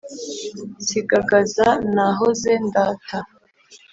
Sigagaza 0.85 1.67
nahoze 1.93 2.51
ndata 2.67 3.17